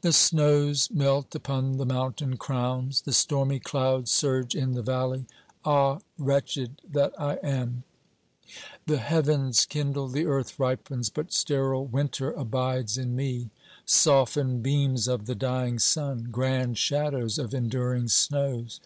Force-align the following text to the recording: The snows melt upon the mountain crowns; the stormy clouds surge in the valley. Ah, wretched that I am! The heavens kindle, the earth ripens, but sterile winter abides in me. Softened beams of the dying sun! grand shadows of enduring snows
The 0.00 0.12
snows 0.12 0.90
melt 0.90 1.32
upon 1.36 1.76
the 1.76 1.86
mountain 1.86 2.36
crowns; 2.36 3.02
the 3.02 3.12
stormy 3.12 3.60
clouds 3.60 4.10
surge 4.10 4.56
in 4.56 4.72
the 4.72 4.82
valley. 4.82 5.26
Ah, 5.64 6.00
wretched 6.18 6.82
that 6.90 7.14
I 7.16 7.34
am! 7.44 7.84
The 8.88 8.98
heavens 8.98 9.64
kindle, 9.64 10.08
the 10.08 10.26
earth 10.26 10.58
ripens, 10.58 11.10
but 11.10 11.32
sterile 11.32 11.86
winter 11.86 12.32
abides 12.32 12.98
in 12.98 13.14
me. 13.14 13.50
Softened 13.84 14.64
beams 14.64 15.06
of 15.06 15.26
the 15.26 15.36
dying 15.36 15.78
sun! 15.78 16.30
grand 16.32 16.76
shadows 16.76 17.38
of 17.38 17.54
enduring 17.54 18.08
snows 18.08 18.80